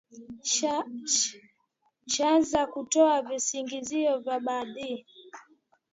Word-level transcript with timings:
shaaza 2.13 2.67
kutoa 2.67 3.21
visingizio 3.21 4.19
vya 4.19 4.39
baadhi 4.39 5.05